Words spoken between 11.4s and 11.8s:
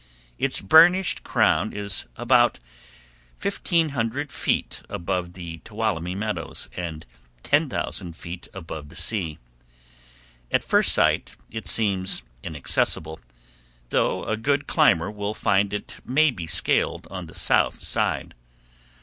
it